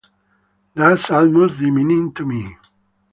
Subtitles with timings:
[0.73, 2.57] That's almost demeaning to me.